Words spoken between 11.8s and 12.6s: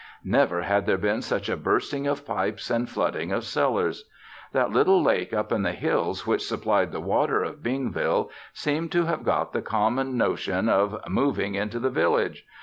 village.